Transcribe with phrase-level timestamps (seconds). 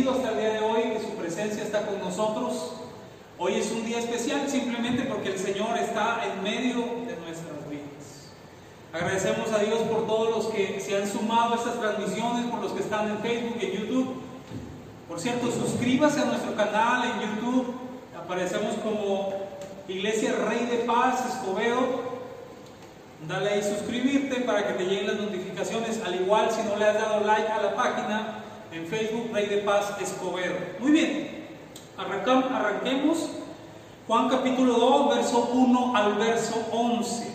[0.00, 2.72] hasta el día de hoy, que su presencia está con nosotros.
[3.38, 8.32] Hoy es un día especial simplemente porque el Señor está en medio de nuestras vidas.
[8.90, 12.72] Agradecemos a Dios por todos los que se han sumado a estas transmisiones, por los
[12.72, 14.14] que están en Facebook y en YouTube.
[15.08, 17.74] Por cierto, suscríbase a nuestro canal en YouTube.
[18.18, 19.34] Aparecemos como
[19.88, 22.12] Iglesia Rey de Paz Escobedo.
[23.28, 26.00] Dale ahí suscribirte para que te lleguen las notificaciones.
[26.02, 29.58] Al igual, si no le has dado like a la página en Facebook Rey de
[29.58, 30.54] Paz Escobedo.
[30.80, 31.46] Muy bien,
[31.96, 33.28] arranquemos.
[34.06, 37.26] Juan capítulo 2, verso 1 al verso 11.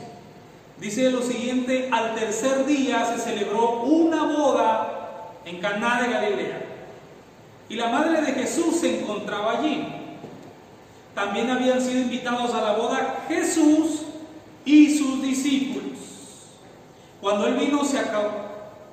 [0.80, 6.66] Dice lo siguiente: Al tercer día se celebró una boda en Caná de Galilea.
[7.70, 9.88] Y la madre de Jesús se encontraba allí.
[11.14, 14.04] También habían sido invitados a la boda Jesús
[14.66, 15.98] y sus discípulos.
[17.22, 18.32] Cuando el vino se acabó,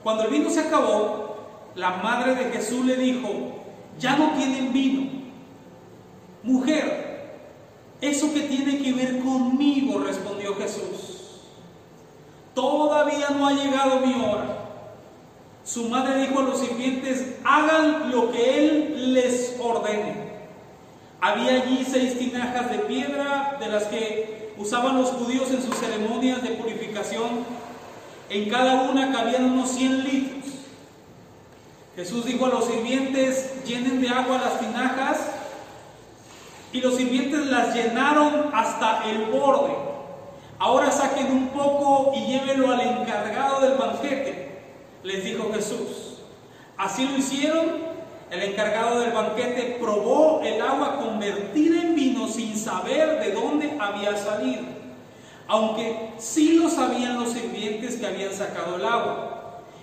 [0.02, 1.33] cuando el vino se acabó,
[1.74, 3.30] la madre de Jesús le dijo,
[3.98, 5.10] ya no tienen vino.
[6.42, 7.40] Mujer,
[8.00, 10.00] ¿eso que tiene que ver conmigo?
[10.00, 11.40] respondió Jesús.
[12.54, 14.64] Todavía no ha llegado mi hora.
[15.64, 20.24] Su madre dijo a los sirvientes, hagan lo que él les ordene.
[21.20, 26.42] Había allí seis tinajas de piedra de las que usaban los judíos en sus ceremonias
[26.42, 27.46] de purificación.
[28.28, 30.53] En cada una cabían unos 100 litros.
[31.96, 35.18] Jesús dijo a los sirvientes, llenen de agua las tinajas.
[36.72, 39.74] Y los sirvientes las llenaron hasta el borde.
[40.58, 44.60] Ahora saquen un poco y llévenlo al encargado del banquete,
[45.02, 46.18] les dijo Jesús.
[46.76, 47.94] Así lo hicieron
[48.34, 54.16] el encargado del banquete probó el agua convertida en vino sin saber de dónde había
[54.16, 54.62] salido,
[55.46, 59.33] aunque sí lo sabían los sirvientes que habían sacado el agua.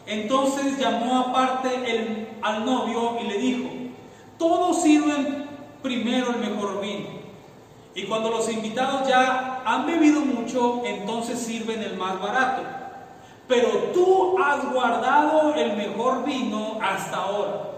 [0.05, 3.69] Entonces llamó aparte al novio y le dijo,
[4.37, 5.45] todos sirven
[5.81, 7.21] primero el mejor vino.
[7.93, 12.63] Y cuando los invitados ya han bebido mucho, entonces sirven el más barato.
[13.47, 17.71] Pero tú has guardado el mejor vino hasta ahora.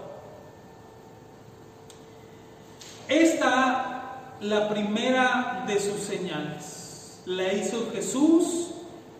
[3.08, 8.70] Esta, la primera de sus señales, la hizo Jesús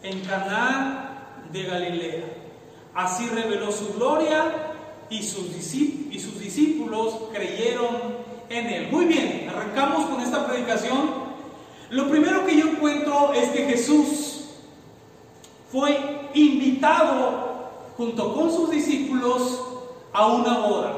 [0.03, 2.25] en Caná de Galilea.
[2.95, 4.75] Así reveló su gloria
[5.11, 5.53] y sus,
[6.41, 7.97] discípulos creyeron
[8.49, 8.89] en él.
[8.91, 11.25] Muy bien, arrancamos con esta predicación.
[11.91, 14.45] Lo primero que yo encuentro es que Jesús
[15.73, 19.61] fue invitado junto con sus discípulos
[20.13, 20.93] a una boda.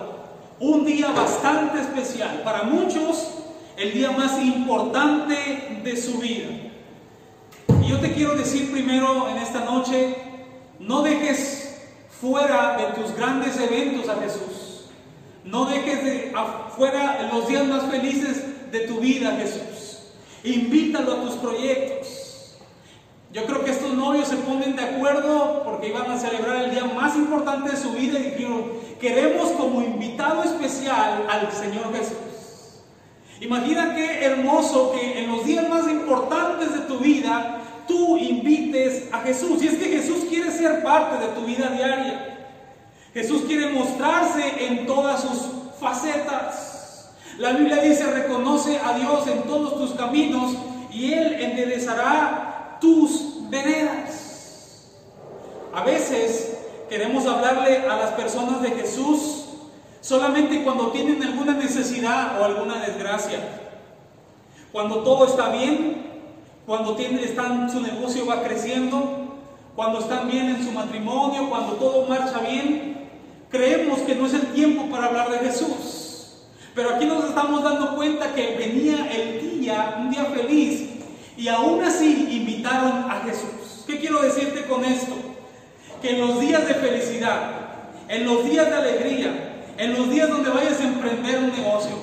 [0.61, 3.29] Un día bastante especial, para muchos
[3.77, 6.49] el día más importante de su vida.
[7.83, 10.17] Y yo te quiero decir primero en esta noche,
[10.79, 11.56] no dejes
[12.21, 14.87] fuera de tus grandes eventos a Jesús.
[15.45, 20.13] No dejes de afuera los días más felices de tu vida Jesús.
[20.43, 22.59] Invítalo a tus proyectos.
[23.33, 26.85] Yo creo que estos novios se ponen de acuerdo porque iban a celebrar el día
[26.85, 32.17] más importante de su vida y dijeron, queremos como invitado especial al Señor Jesús.
[33.41, 39.21] Imagina qué hermoso que en los días más importantes de tu vida tú invites a
[39.21, 39.63] Jesús.
[39.63, 42.37] Y es que Jesús quiere ser parte de tu vida diaria.
[43.15, 45.39] Jesús quiere mostrarse en todas sus
[45.81, 47.11] facetas.
[47.39, 50.55] La Biblia dice, reconoce a Dios en todos tus caminos
[50.91, 54.93] y Él enderezará tus veredas.
[55.75, 56.59] A veces
[56.89, 59.45] queremos hablarle a las personas de Jesús
[60.01, 63.39] solamente cuando tienen alguna necesidad o alguna desgracia.
[64.73, 66.06] Cuando todo está bien,
[66.67, 69.37] cuando están, su negocio va creciendo,
[69.75, 73.09] cuando están bien en su matrimonio, cuando todo marcha bien,
[73.51, 76.43] creemos que no es el tiempo para hablar de Jesús.
[76.75, 80.91] Pero aquí nos estamos dando cuenta que venía el día, un día feliz,
[81.37, 83.85] y aún así invitaron a Jesús.
[83.87, 85.15] ¿Qué quiero decirte con esto?
[86.01, 87.51] que en los días de felicidad,
[88.09, 91.97] en los días de alegría, en los días donde vayas a emprender un negocio,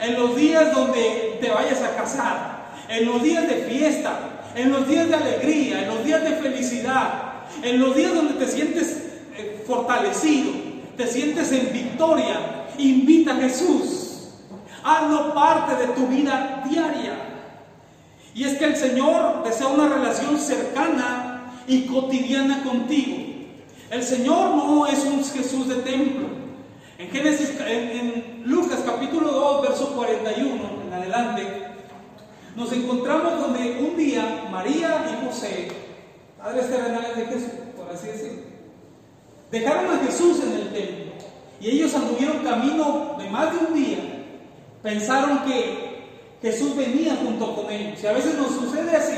[0.00, 2.49] en los días donde te vayas a casar,
[2.90, 4.18] en los días de fiesta,
[4.56, 8.46] en los días de alegría, en los días de felicidad, en los días donde te
[8.46, 9.04] sientes
[9.36, 10.52] eh, fortalecido,
[10.96, 14.06] te sientes en victoria, invita a Jesús.
[14.82, 17.14] Hazlo parte de tu vida diaria.
[18.34, 23.16] Y es que el Señor desea una relación cercana y cotidiana contigo.
[23.90, 26.28] El Señor no es un Jesús de templo.
[26.98, 30.54] En en, Lucas capítulo 2, verso 41
[30.86, 31.69] en adelante,
[32.56, 35.68] nos encontramos donde un día María y José
[36.36, 38.42] padres terrenales de Jesús, por así decirlo.
[39.50, 41.12] Dejaron a Jesús en el templo
[41.60, 43.98] y ellos anduvieron camino de más de un día.
[44.82, 45.90] Pensaron que
[46.40, 48.02] Jesús venía junto con ellos.
[48.02, 49.16] Y a veces nos sucede así.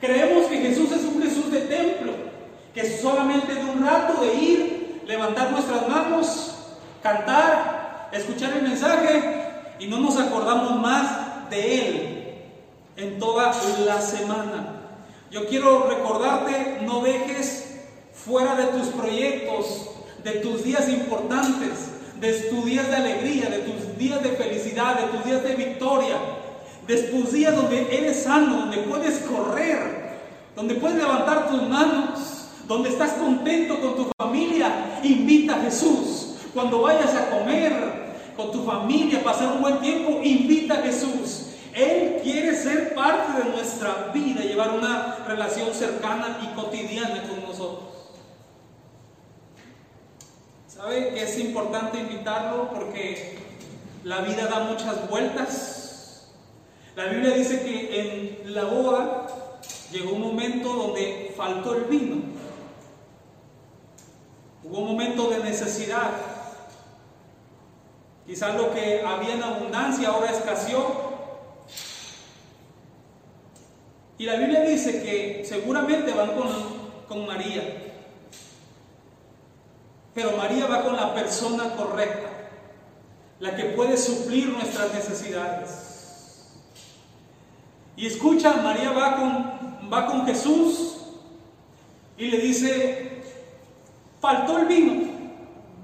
[0.00, 2.12] Creemos que Jesús es un Jesús de templo,
[2.74, 6.54] que solamente de un rato de ir, levantar nuestras manos,
[7.02, 9.44] cantar, escuchar el mensaje
[9.78, 12.24] y no nos acordamos más de Él
[12.96, 13.52] en toda
[13.86, 14.80] la semana.
[15.30, 17.80] Yo quiero recordarte, no dejes
[18.12, 19.90] fuera de tus proyectos,
[20.22, 25.08] de tus días importantes, de tus días de alegría, de tus días de felicidad, de
[25.08, 26.16] tus días de victoria,
[26.86, 30.04] de tus días donde eres sano, donde puedes correr,
[30.54, 36.36] donde puedes levantar tus manos, donde estás contento con tu familia, invita a Jesús.
[36.54, 41.46] Cuando vayas a comer con tu familia, pasar un buen tiempo, invita a Jesús.
[41.74, 47.84] Él quiere ser parte de nuestra vida, llevar una relación cercana y cotidiana con nosotros.
[50.68, 52.70] ¿Sabe que es importante invitarlo?
[52.70, 53.38] Porque
[54.04, 56.28] la vida da muchas vueltas.
[56.94, 59.26] La Biblia dice que en la boda
[59.90, 62.22] llegó un momento donde faltó el vino.
[64.62, 66.33] Hubo un momento de necesidad.
[68.26, 71.12] Quizás lo que había en abundancia ahora escaseó.
[74.16, 76.48] Y la Biblia dice que seguramente van con,
[77.06, 77.62] con María.
[80.14, 82.30] Pero María va con la persona correcta,
[83.40, 86.54] la que puede suplir nuestras necesidades.
[87.96, 90.96] Y escucha, María va con, va con Jesús
[92.16, 93.22] y le dice,
[94.20, 95.12] faltó el vino.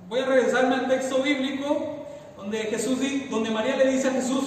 [0.08, 1.89] Voy a regresarme al texto bíblico
[2.40, 2.98] donde, Jesús,
[3.30, 4.44] donde María le dice a Jesús,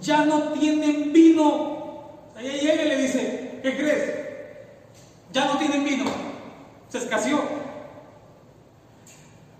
[0.00, 2.32] ya no tienen vino.
[2.38, 4.14] Ella llega y le dice, ¿qué crees?
[5.32, 6.04] Ya no tienen vino.
[6.88, 7.40] Se escaseó.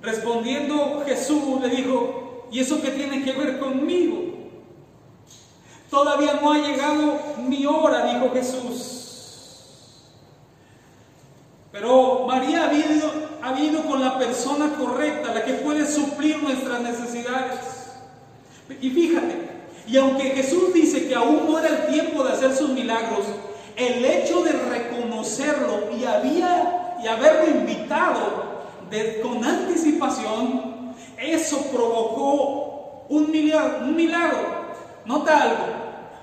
[0.00, 4.18] Respondiendo Jesús le dijo, ¿y eso qué tiene que ver conmigo?
[5.88, 9.02] Todavía no ha llegado mi hora, dijo Jesús.
[11.70, 17.71] Pero María ha ido, con la persona correcta, la que puede suplir nuestras necesidades.
[18.82, 19.36] Y fíjate,
[19.86, 23.24] y aunque Jesús dice que aún no era el tiempo de hacer sus milagros,
[23.76, 28.42] el hecho de reconocerlo y, había, y haberlo invitado
[29.22, 34.62] con anticipación, eso provocó un milagro.
[35.04, 35.64] Nota algo,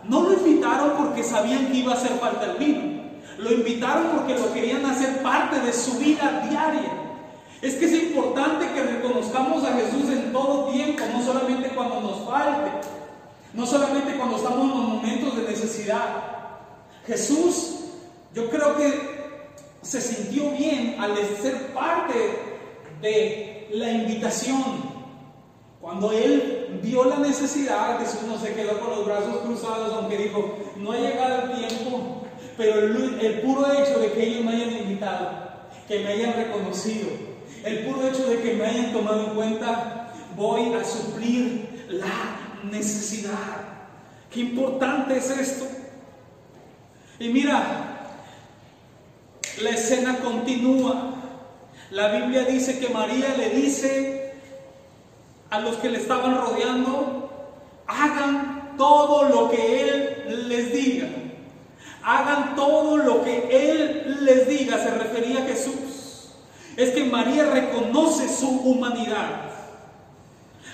[0.03, 2.99] no lo invitaron porque sabían que iba a hacer falta el vino.
[3.37, 6.98] Lo invitaron porque lo querían hacer parte de su vida diaria.
[7.61, 12.25] Es que es importante que reconozcamos a Jesús en todo tiempo, no solamente cuando nos
[12.25, 12.87] falte,
[13.53, 16.23] no solamente cuando estamos en momentos de necesidad.
[17.05, 17.75] Jesús,
[18.33, 19.19] yo creo que
[19.81, 22.13] se sintió bien al ser parte
[23.01, 24.89] de la invitación.
[25.81, 30.57] Cuando él vio la necesidad, Jesús no se quedó con los brazos cruzados, aunque dijo,
[30.77, 32.23] no ha llegado el tiempo,
[32.57, 35.29] pero el, puro hecho de que ellos me hayan invitado,
[35.87, 37.28] que me hayan reconocido,
[37.63, 43.69] el puro hecho de que me hayan tomado en cuenta, voy a suplir la necesidad.
[44.31, 45.65] Qué importante es esto.
[47.19, 47.89] Y mira,
[49.61, 51.15] la escena continúa.
[51.91, 54.33] La Biblia dice que María le dice
[55.49, 57.55] a los que le estaban rodeando,
[57.87, 61.07] hagan todo lo que Él les diga.
[62.03, 64.77] Hagan todo lo que Él les diga.
[64.77, 65.88] Se refería a Jesús.
[66.79, 69.51] Es que María reconoce su humanidad.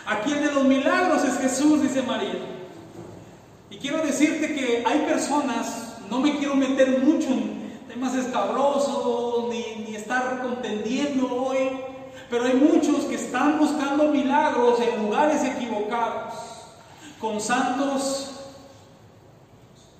[0.06, 2.36] Aquí el de los milagros es Jesús, dice María.
[3.72, 9.84] Y quiero decirte que hay personas, no me quiero meter mucho en temas escabrosos, ni,
[9.84, 11.72] ni estar contendiendo hoy,
[12.30, 16.36] pero hay muchos que están buscando milagros en lugares equivocados,
[17.20, 18.42] con santos,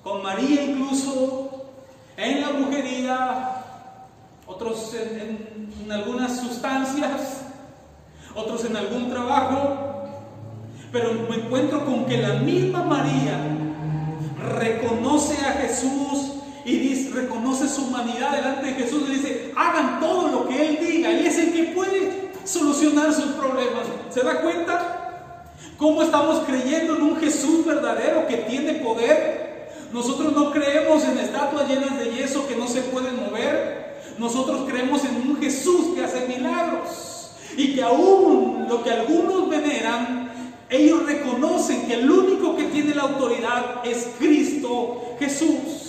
[0.04, 1.64] con María incluso,
[2.16, 3.64] en la brujería,
[4.46, 5.55] otros en, en,
[5.90, 7.42] algunas sustancias,
[8.34, 10.04] otros en algún trabajo,
[10.92, 13.38] pero me encuentro con que la misma María
[14.58, 16.32] reconoce a Jesús
[16.64, 21.10] y reconoce su humanidad delante de Jesús y dice, hagan todo lo que Él diga.
[21.10, 23.84] Él es el que puede solucionar sus problemas.
[24.10, 25.52] ¿Se da cuenta?
[25.78, 29.70] ¿Cómo estamos creyendo en un Jesús verdadero que tiene poder?
[29.92, 33.75] Nosotros no creemos en estatuas llenas de yeso que no se pueden mover.
[34.18, 37.30] Nosotros creemos en un Jesús que hace milagros.
[37.56, 40.30] Y que aún lo que algunos veneran,
[40.68, 45.86] ellos reconocen que el único que tiene la autoridad es Cristo Jesús.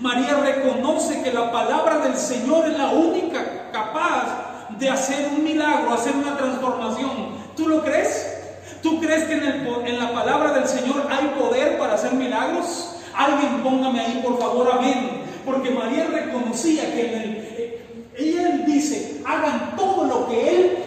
[0.00, 5.92] María reconoce que la palabra del Señor es la única capaz de hacer un milagro,
[5.92, 7.34] hacer una transformación.
[7.56, 8.34] ¿Tú lo crees?
[8.82, 12.96] ¿Tú crees que en, la palabra del Señor hay poder para hacer milagros?
[13.14, 15.23] Alguien póngame ahí, por favor, amén.
[15.44, 17.86] Porque María reconocía que en el, eh,
[18.16, 20.78] ella dice, hagan todo lo que Él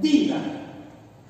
[0.00, 0.36] diga.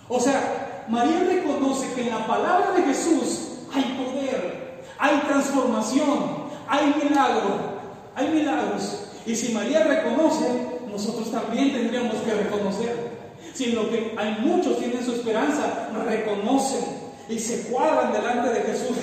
[0.08, 6.94] O sea, María reconoce que en la palabra de Jesús hay poder, hay transformación, hay
[7.02, 7.80] milagro,
[8.14, 9.02] hay milagros.
[9.26, 13.16] Y si María reconoce, nosotros también tendríamos que reconocer.
[13.52, 16.84] Si lo que hay muchos tienen su esperanza, reconocen
[17.28, 18.96] y se cuadran delante de Jesús,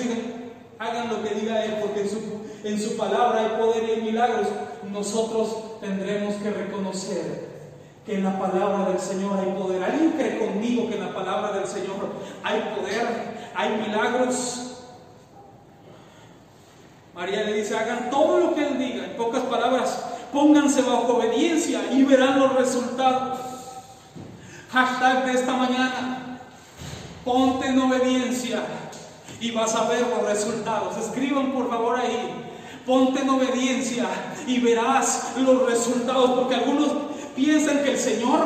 [0.78, 2.20] hagan lo que diga Él, porque en su,
[2.64, 4.48] en su palabra hay poder y hay milagros.
[4.90, 7.54] Nosotros tendremos que reconocer
[8.04, 9.82] que en la palabra del Señor hay poder.
[9.82, 11.96] ¿Alguien cree conmigo que en la palabra del Señor
[12.42, 13.06] hay poder,
[13.54, 14.60] hay milagros?
[17.14, 19.04] María le dice, hagan todo lo que Él diga.
[19.04, 23.38] En pocas palabras, pónganse bajo obediencia y verán los resultados.
[24.70, 26.40] Hashtag de esta mañana,
[27.24, 28.64] ponte en obediencia
[29.44, 30.96] y vas a ver los resultados.
[30.96, 32.30] Escriban por favor ahí,
[32.86, 34.06] ponte en obediencia
[34.46, 36.88] y verás los resultados, porque algunos
[37.36, 38.40] piensan que el Señor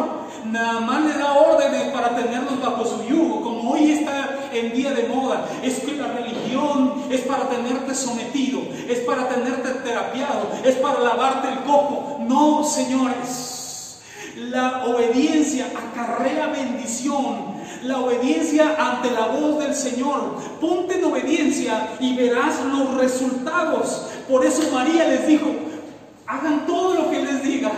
[0.46, 4.90] nada más le da órdenes para tenernos bajo su yugo, como hoy está en día
[4.90, 5.46] de moda.
[5.62, 11.48] Es que la religión es para tenerte sometido, es para tenerte terapiado, es para lavarte
[11.48, 12.18] el coco.
[12.26, 14.00] No, señores.
[14.34, 17.57] La obediencia acarrea bendición.
[17.84, 20.36] La obediencia ante la voz del Señor.
[20.60, 24.08] Ponte en obediencia y verás los resultados.
[24.28, 25.46] Por eso María les dijo,
[26.26, 27.72] hagan todo lo que les diga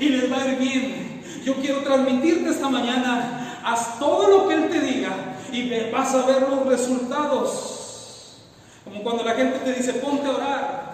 [0.00, 1.22] y les va a ir bien.
[1.44, 5.10] Yo quiero transmitirte esta mañana, haz todo lo que Él te diga
[5.52, 8.38] y vas a ver los resultados.
[8.84, 10.88] Como cuando la gente te dice, ponte a orar.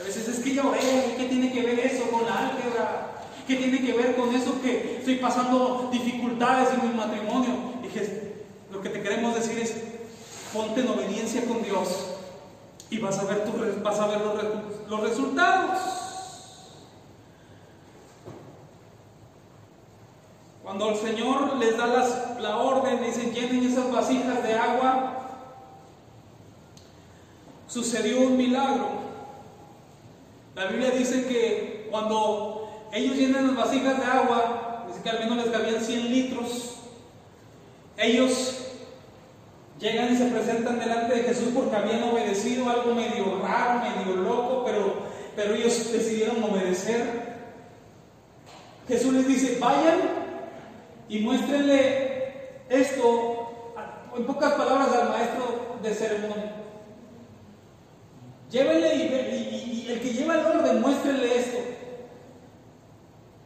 [0.00, 3.17] A veces es que ya oré, ¿qué tiene que ver eso con la álgebra?
[3.48, 7.54] ¿Qué tiene que ver con eso que estoy pasando dificultades en mi matrimonio?
[7.82, 9.74] Dije, lo que te queremos decir es,
[10.52, 12.10] ponte en obediencia con Dios
[12.90, 13.52] y vas a ver, tu,
[13.82, 14.34] vas a ver los,
[14.90, 15.78] los resultados.
[20.62, 21.86] Cuando el Señor les da
[22.38, 25.22] la orden, dicen llenen esas vasijas de agua,
[27.66, 28.88] sucedió un milagro.
[30.54, 32.57] La Biblia dice que cuando
[32.92, 36.76] ellos llenan las vasijas de agua, dice que al menos les cabían 100 litros,
[37.96, 38.68] ellos
[39.78, 44.64] llegan y se presentan delante de Jesús porque habían obedecido algo medio raro, medio loco,
[44.64, 44.94] pero,
[45.36, 47.28] pero ellos decidieron obedecer.
[48.88, 49.98] Jesús les dice, vayan
[51.08, 52.18] y muéstrenle
[52.68, 53.74] esto,
[54.16, 56.52] en pocas palabras, al maestro de ceremonia.
[58.50, 61.58] Llévenle y, el que lleva el orden, muéstrenle esto.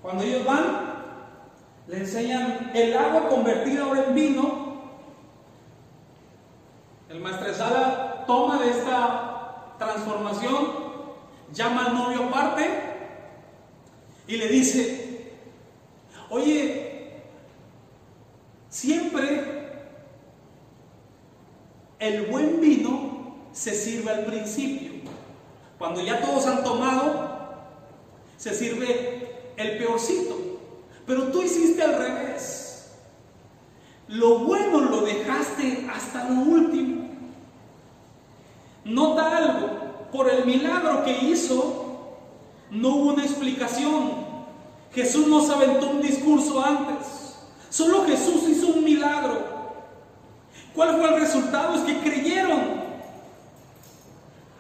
[0.03, 0.95] Cuando ellos van,
[1.87, 4.63] le enseñan el agua convertida ahora en vino.
[7.09, 10.69] El maestresala toma de esta transformación,
[11.53, 12.71] llama al novio aparte
[14.27, 15.33] y le dice,
[16.31, 16.93] oye,
[18.73, 19.45] Siempre
[21.99, 24.91] el buen vino se sirve al principio.
[25.79, 27.29] Cuando ya todos han tomado,
[28.39, 29.32] se sirve
[29.63, 30.37] el peorcito.
[31.07, 32.93] Pero tú hiciste al revés.
[34.09, 37.09] Lo bueno lo dejaste hasta lo último.
[38.85, 42.19] Nota algo, por el milagro que hizo,
[42.71, 44.11] no hubo una explicación.
[44.93, 47.37] Jesús nos aventó un discurso antes.
[47.71, 49.53] Solo Jesús hizo un milagro.
[50.75, 51.75] ¿Cuál fue el resultado?
[51.75, 52.83] Es que creyeron.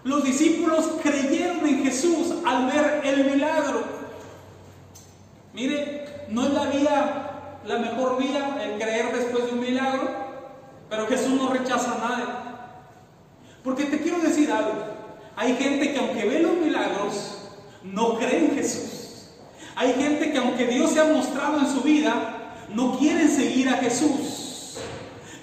[0.04, 4.01] Los discípulos creyeron en Jesús al ver el milagro.
[5.54, 10.08] Mire, no es la vía, la mejor vía, el creer después de un milagro,
[10.88, 12.52] pero Jesús no rechaza nada.
[13.62, 14.72] Porque te quiero decir algo.
[15.36, 17.38] Hay gente que aunque ve los milagros,
[17.82, 19.30] no cree en Jesús.
[19.76, 23.76] Hay gente que aunque Dios se ha mostrado en su vida, no quieren seguir a
[23.76, 24.78] Jesús.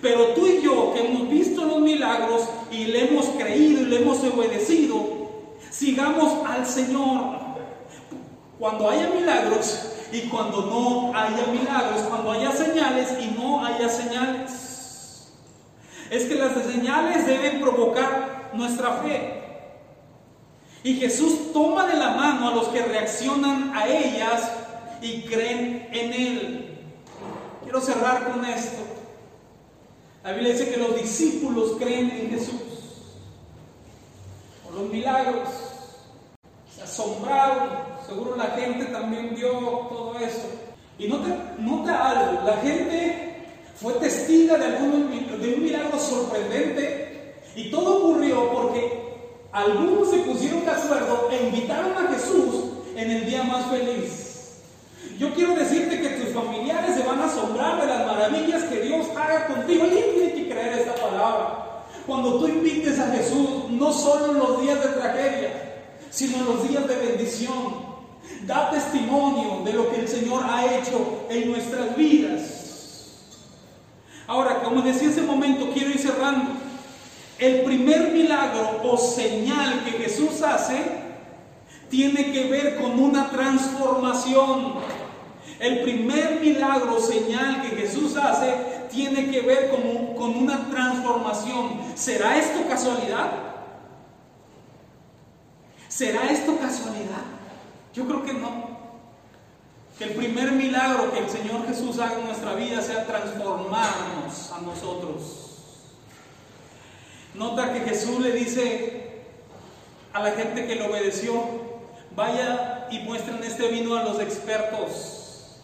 [0.01, 4.01] Pero tú y yo, que hemos visto los milagros y le hemos creído y le
[4.01, 5.19] hemos obedecido,
[5.69, 7.37] sigamos al Señor.
[8.57, 15.31] Cuando haya milagros y cuando no haya milagros, cuando haya señales y no haya señales.
[16.09, 19.43] Es que las señales deben provocar nuestra fe.
[20.83, 24.49] Y Jesús toma de la mano a los que reaccionan a ellas
[25.01, 26.77] y creen en Él.
[27.63, 28.81] Quiero cerrar con esto.
[30.23, 32.61] La Biblia dice que los discípulos creen en Jesús
[34.63, 35.68] por los milagros.
[36.83, 37.69] Asombraron,
[38.07, 40.47] seguro la gente también vio todo eso.
[40.97, 43.45] Y nota, nota algo, la gente
[43.75, 45.09] fue testiga de, algún,
[45.41, 49.09] de un milagro sorprendente y todo ocurrió porque
[49.51, 54.29] algunos se pusieron de acuerdo e invitaron a Jesús en el día más feliz.
[55.17, 59.07] Yo quiero decirte que tus familiares se van a asombrar de las maravillas que Dios
[59.17, 59.83] haga contigo.
[59.83, 61.83] Alguien tiene que creer esta palabra.
[62.05, 65.68] Cuando tú invites a Jesús, no solo en los días de tragedia,
[66.09, 67.89] sino en los días de bendición.
[68.45, 72.59] Da testimonio de lo que el Señor ha hecho en nuestras vidas.
[74.27, 76.51] Ahora, como decía ese momento, quiero ir cerrando.
[77.39, 80.77] El primer milagro o señal que Jesús hace
[81.89, 84.73] tiene que ver con una transformación.
[85.59, 88.53] El primer milagro o señal que Jesús hace
[88.91, 91.81] tiene que ver con, con una transformación.
[91.95, 93.48] ¿Será esto casualidad?
[95.99, 97.25] ¿Será esto casualidad?
[97.93, 98.69] Yo creo que no.
[99.97, 104.61] Que el primer milagro que el Señor Jesús haga en nuestra vida sea transformarnos a
[104.61, 105.97] nosotros.
[107.33, 109.23] Nota que Jesús le dice
[110.13, 111.43] a la gente que le obedeció,
[112.15, 115.59] vaya y muestren este vino a los expertos.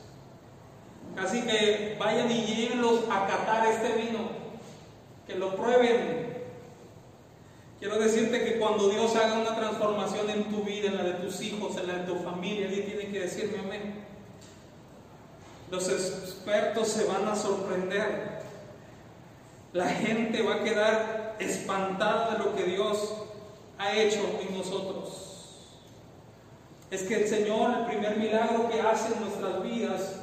[1.18, 4.32] Así que vayan y llévenlos a catar este vino,
[5.26, 6.35] que lo prueben.
[7.80, 11.42] Quiero decirte que cuando Dios haga una transformación en tu vida, en la de tus
[11.42, 14.06] hijos, en la de tu familia, alguien tiene que decirme amén.
[15.70, 18.40] Los expertos se van a sorprender.
[19.74, 23.14] La gente va a quedar espantada de lo que Dios
[23.78, 25.26] ha hecho en nosotros.
[26.92, 30.22] Es que el Señor, el primer milagro que hace en nuestras vidas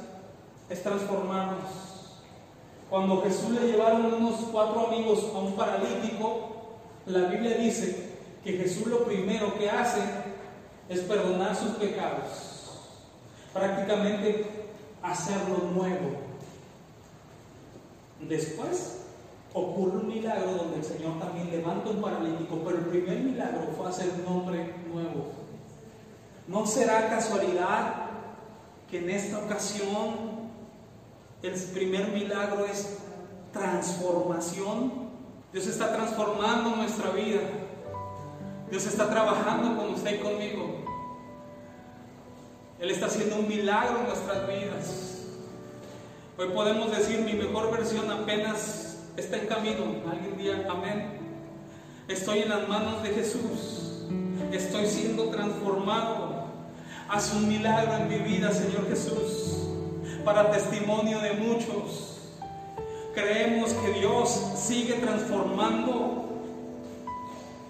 [0.69, 1.69] es transformarnos.
[2.89, 6.52] Cuando Jesús le llevaron unos cuatro amigos a un paralítico,
[7.05, 8.11] la Biblia dice
[8.43, 10.01] que Jesús lo primero que hace
[10.89, 12.61] es perdonar sus pecados.
[13.53, 14.45] Prácticamente
[15.01, 16.17] hacerlo nuevo.
[18.21, 18.99] Después
[19.53, 23.89] ocurre un milagro donde el Señor también levanta un paralítico, pero el primer milagro fue
[23.89, 25.31] hacer un hombre nuevo.
[26.47, 27.95] ¿No será casualidad
[28.89, 30.13] que en esta ocasión
[31.41, 32.97] el primer milagro es
[33.51, 35.02] transformación?
[35.53, 37.41] Dios está transformando nuestra vida.
[38.71, 40.83] Dios está trabajando con usted y conmigo.
[42.79, 45.27] Él está haciendo un milagro en nuestras vidas.
[46.39, 49.83] Hoy podemos decir, mi mejor versión apenas está en camino.
[50.11, 51.19] Alguien día, amén.
[52.07, 54.07] Estoy en las manos de Jesús.
[54.51, 56.45] Estoy siendo transformado.
[57.07, 59.67] Haz un milagro en mi vida, Señor Jesús,
[60.25, 62.12] para testimonio de muchos.
[63.13, 66.41] Creemos que Dios sigue transformando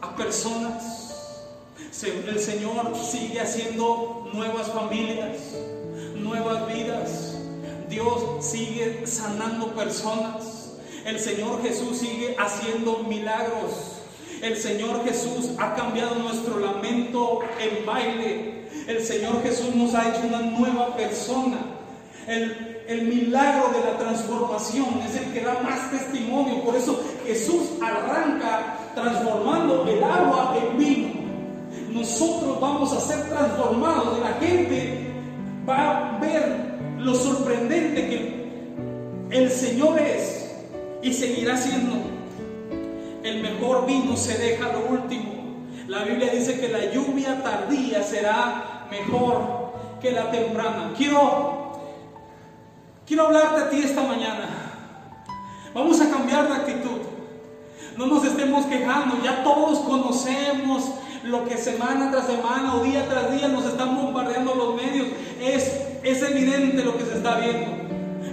[0.02, 1.04] a personas
[2.28, 5.38] el Señor sigue haciendo nuevas familias,
[6.16, 7.38] nuevas vidas.
[7.88, 10.74] Dios sigue sanando personas.
[11.06, 14.02] El Señor Jesús sigue haciendo milagros.
[14.42, 18.68] El Señor Jesús ha cambiado nuestro lamento en baile.
[18.88, 21.60] El Señor Jesús nos ha hecho una nueva persona.
[22.28, 26.64] El, el, milagro de la transformación es el que da más testimonio.
[26.64, 31.24] Por eso Jesús arranca transformando el agua en vino
[31.94, 34.20] nosotros vamos a ser transformados.
[34.20, 35.08] La gente
[35.68, 40.52] va a ver lo sorprendente que el Señor es
[41.02, 41.96] y seguirá siendo.
[43.24, 45.34] El mejor vino se deja lo último.
[45.88, 50.94] La Biblia dice que la lluvia tardía será mejor que la temprana.
[50.98, 51.63] Quiero,
[53.06, 54.50] quiero hablarte a ti esta mañana.
[55.74, 57.02] Vamos a cambiar de actitud.
[57.98, 60.84] No nos estemos quejando, ya todos conocemos
[61.24, 65.08] lo que semana tras semana o día tras día nos están bombardeando los medios,
[65.40, 67.72] es, es evidente lo que se está viendo.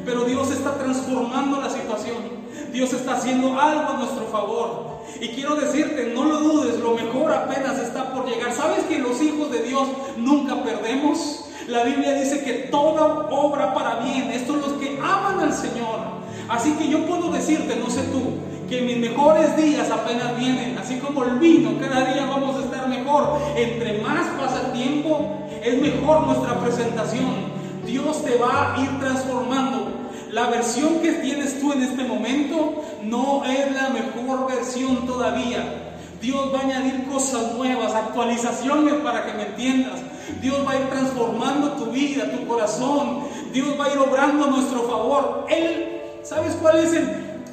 [0.05, 2.41] Pero Dios está transformando la situación.
[2.73, 5.01] Dios está haciendo algo a nuestro favor.
[5.21, 8.53] Y quiero decirte, no lo dudes, lo mejor apenas está por llegar.
[8.53, 11.50] ¿Sabes que los hijos de Dios nunca perdemos?
[11.71, 16.01] La Biblia dice que toda obra para bien, estos los que aman al Señor.
[16.49, 20.97] Así que yo puedo decirte, no sé tú, que mis mejores días apenas vienen, así
[20.97, 23.39] como el vino, cada día vamos a estar mejor.
[23.57, 27.53] Entre más pasa el tiempo, es mejor nuestra presentación.
[27.87, 29.93] Dios te va a ir transformando.
[30.33, 35.93] La versión que tienes tú en este momento no es la mejor versión todavía.
[36.21, 40.00] Dios va a añadir cosas nuevas, actualizaciones para que me entiendas.
[40.41, 43.25] Dios va a ir transformando tu vida, tu corazón.
[43.53, 45.47] Dios va a ir obrando a nuestro favor.
[45.49, 47.09] Él, ¿sabes cuál es el,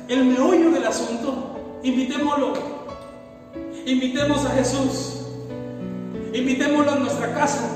[0.07, 1.79] el meollo del asunto.
[1.83, 2.53] Invitémoslo.
[3.85, 5.21] Invitemos a Jesús.
[6.33, 7.69] Invitémoslo a nuestra casa.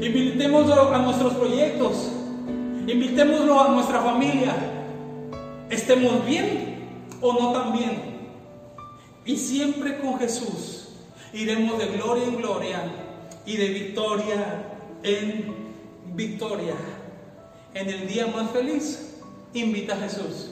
[0.00, 2.12] Invitémoslo a nuestros proyectos.
[2.86, 4.54] Invitémoslo a nuestra familia.
[5.70, 6.88] Estemos bien
[7.20, 8.16] o no tan bien.
[9.24, 10.88] Y siempre con Jesús
[11.32, 12.82] iremos de gloria en gloria
[13.46, 15.54] y de victoria en
[16.14, 16.74] victoria.
[17.74, 19.20] En el día más feliz,
[19.54, 20.50] invita a Jesús.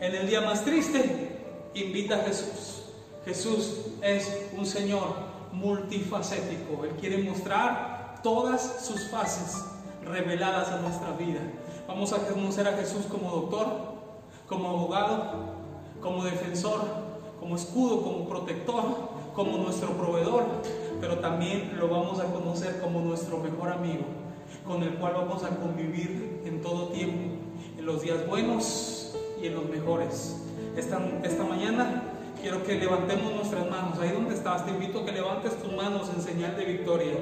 [0.00, 1.38] En el día más triste,
[1.74, 2.82] invita a Jesús.
[3.24, 5.14] Jesús es un Señor
[5.52, 6.84] multifacético.
[6.84, 9.64] Él quiere mostrar todas sus fases
[10.04, 11.40] reveladas a nuestra vida.
[11.88, 13.66] Vamos a conocer a Jesús como doctor,
[14.48, 15.54] como abogado,
[16.02, 16.82] como defensor,
[17.40, 18.84] como escudo, como protector,
[19.34, 20.44] como nuestro proveedor,
[21.00, 24.04] pero también lo vamos a conocer como nuestro mejor amigo,
[24.66, 27.36] con el cual vamos a convivir en todo tiempo,
[27.78, 30.40] en los días buenos y en los mejores.
[30.76, 32.02] Esta, esta mañana
[32.40, 33.98] quiero que levantemos nuestras manos.
[33.98, 37.14] Ahí donde estás, te invito a que levantes tus manos en señal de victoria.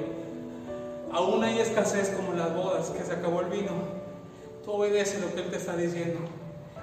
[1.11, 3.71] Aún hay escasez como las bodas, que se acabó el vino.
[4.65, 6.19] Tú obedece lo que Él te está diciendo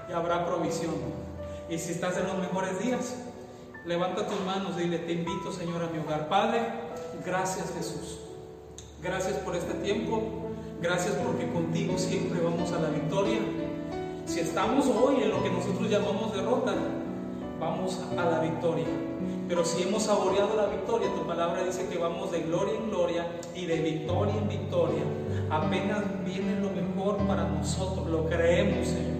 [0.09, 0.95] y habrá provisión.
[1.69, 3.15] Y si estás en los mejores días,
[3.87, 6.29] levanta tus manos y dile, te invito Señor a mi hogar.
[6.29, 6.61] Padre,
[7.25, 8.19] gracias Jesús.
[9.03, 10.23] Gracias por este tiempo.
[10.81, 13.39] Gracias porque contigo siempre vamos a la victoria.
[14.27, 16.75] Si estamos hoy en lo que nosotros llamamos derrota,
[17.59, 18.87] vamos a la victoria.
[19.49, 23.27] Pero si hemos saboreado la victoria, tu palabra dice que vamos de gloria en gloria
[23.55, 25.03] y de victoria en victoria.
[25.51, 29.19] Apenas viene lo mejor para nosotros, lo creemos, Señor.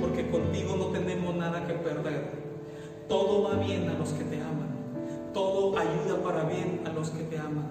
[0.00, 2.53] Porque contigo no tenemos nada que perder.
[3.08, 4.68] Todo va bien a los que te aman.
[5.32, 7.68] Todo ayuda para bien a los que te aman.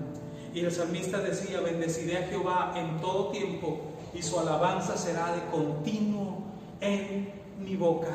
[0.54, 3.80] Y el salmista decía, bendeciré a Jehová en todo tiempo
[4.14, 6.44] y su alabanza será de continuo
[6.80, 8.14] en mi boca.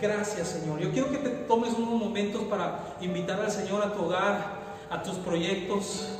[0.00, 0.78] Gracias, Señor.
[0.80, 4.56] Yo quiero que te tomes unos momentos para invitar al Señor a tu hogar,
[4.90, 6.18] a tus proyectos,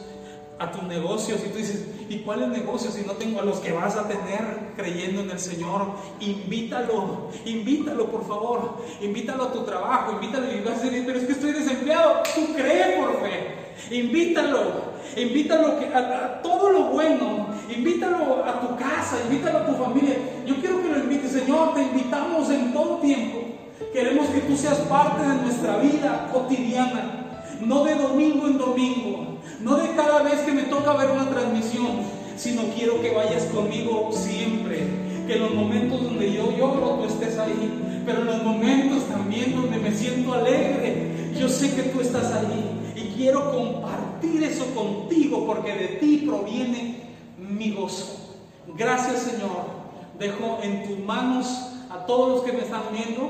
[0.59, 1.41] a tus negocios.
[1.45, 4.73] Y tú dices, ¿y cuáles negocios si no tengo a los que vas a tener
[4.77, 5.87] creyendo en el Señor?
[6.21, 8.79] Invítalo, invítalo, por favor.
[9.01, 10.47] Invítalo a tu trabajo, invítalo.
[10.53, 12.23] Y vas a decir, pero es que estoy desempleado.
[12.35, 13.95] Tú crees por fe.
[13.95, 14.97] Invítalo.
[15.17, 20.17] Invítalo a, todo lo bueno, invítalo a tu casa, invítalo a tu familia.
[20.45, 23.47] Yo quiero que lo invites, Señor, te invitamos en todo tiempo
[23.93, 27.26] Queremos que tú seas parte de nuestra vida cotidiana,
[27.61, 32.03] no de domingo en domingo, no de cada vez que me toca ver una transmisión,
[32.37, 35.07] sino quiero que vayas conmigo siempre.
[35.27, 39.57] Que en los momentos donde yo lloro, tú estés ahí, pero en los momentos también
[39.57, 45.45] donde me siento alegre, yo sé que tú estás ahí y quiero compartir eso contigo
[45.47, 47.01] porque de ti proviene
[47.39, 48.37] mi gozo.
[48.77, 49.77] Gracias Señor.
[50.19, 51.47] Dejo en tus manos
[51.91, 53.29] a todos los que me están viendo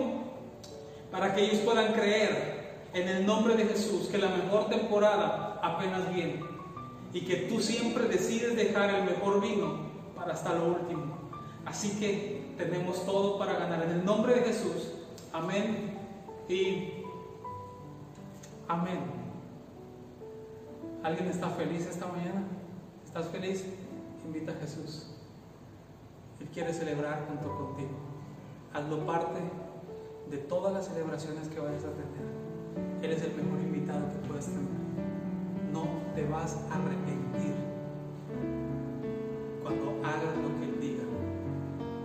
[1.10, 2.55] para que ellos puedan creer
[2.96, 6.42] en el nombre de Jesús que la mejor temporada apenas viene
[7.12, 9.74] y que tú siempre decides dejar el mejor vino
[10.16, 11.18] para hasta lo último.
[11.66, 13.82] Así que tenemos todo para ganar.
[13.82, 14.92] En el nombre de Jesús.
[15.32, 15.98] Amén
[16.48, 17.04] y
[18.66, 19.00] amén.
[21.02, 22.44] ¿Alguien está feliz esta mañana?
[23.04, 23.64] ¿Estás feliz?
[24.24, 25.10] Invita a Jesús.
[26.40, 27.90] Él quiere celebrar junto contigo.
[28.72, 29.40] Hazlo parte
[30.30, 32.55] de todas las celebraciones que vayas a tener
[33.02, 34.62] eres el mejor invitado que puedes tener.
[35.72, 37.54] No te vas a arrepentir
[39.62, 41.04] cuando hagas lo que Él diga,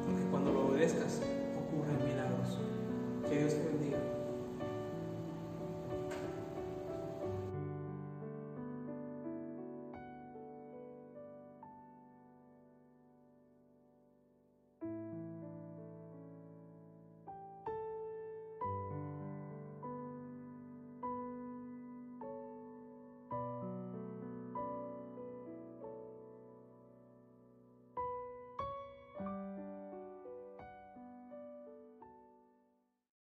[0.05, 1.20] porque cuando lo obedezcas,